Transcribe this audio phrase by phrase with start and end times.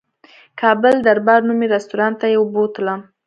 [0.59, 2.99] کابل دربار نومي رستورانت ته یې بوتلم.